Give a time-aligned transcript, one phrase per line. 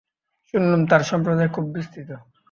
[0.53, 2.09] শুনলুম, তাঁর সম্প্রদায় খুব বিস্তৃত।